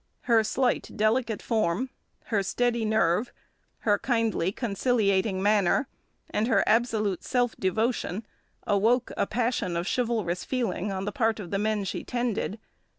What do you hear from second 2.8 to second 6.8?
nerve, her kindly conciliating manner, and her